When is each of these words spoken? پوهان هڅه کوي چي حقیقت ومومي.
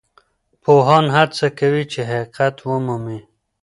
پوهان 0.63 1.05
هڅه 1.15 1.47
کوي 1.59 1.83
چي 1.91 2.01
حقیقت 2.11 2.55
ومومي. 2.61 3.19